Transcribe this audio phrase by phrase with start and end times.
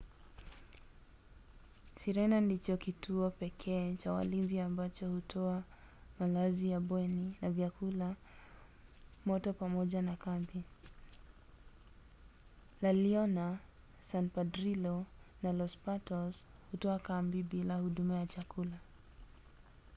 [1.99, 5.63] sirena ndicho kituo pekee cha walinzi ambacho hutoa
[6.19, 8.15] malazi ya bweni na vyakula
[9.25, 10.63] moto pamoja na kambi.
[12.81, 13.59] la leona
[14.11, 15.05] san pedrillo
[15.43, 18.77] na los patos hutoa kambi bila huduma ya chakula